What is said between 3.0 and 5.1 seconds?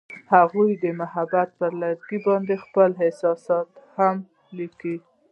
احساسات هم لیکل.